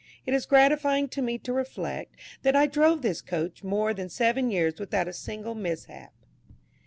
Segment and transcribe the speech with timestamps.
[0.25, 4.49] It is gratifying to me to reflect, that I drove this coach more than seven
[4.49, 6.11] years without a single mishap.